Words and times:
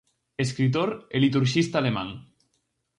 Escritor 0.45 0.89
e 1.15 1.17
liturxista 1.23 1.75
alemán. 1.79 2.09